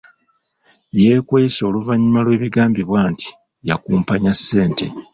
[1.01, 3.29] Yeekwese oluvannyuma lw'ebigambibwa nti
[3.67, 4.85] yakumpanya ssente.